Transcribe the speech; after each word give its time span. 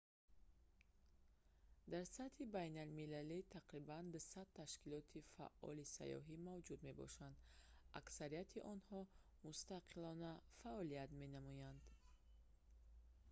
дар 1.91 2.05
сатҳи 2.15 2.43
байналмилалӣ 2.55 3.39
тақрибан 3.55 4.03
200 4.15 4.43
ташкилоти 4.59 5.27
фаъоли 5.33 5.85
сайёҳӣ 5.95 6.35
мавҷуд 6.49 6.79
мебошанд 6.87 7.35
аксарияти 7.99 8.59
онҳо 8.73 8.99
мустақилона 9.45 10.31
фаъолият 10.59 11.11
менамоянд 11.21 11.81